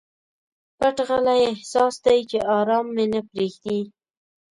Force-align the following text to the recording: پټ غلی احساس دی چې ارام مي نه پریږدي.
پټ 0.77 0.97
غلی 1.07 1.41
احساس 1.51 1.95
دی 2.05 2.19
چې 2.29 2.37
ارام 2.59 2.85
مي 2.95 3.05
نه 3.13 3.21
پریږدي. 3.29 3.79